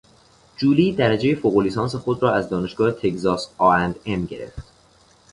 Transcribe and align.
جولی 0.57 0.91
درجهی 0.93 1.35
فوقلیسانسخود 1.35 2.23
را 2.23 2.33
از 2.35 2.49
دانشگاه 2.49 2.91
تگزاس 2.91 3.49
ا. 3.61 3.69
اند. 3.71 3.99
ام 4.05 4.25
گرفت. 4.25 4.63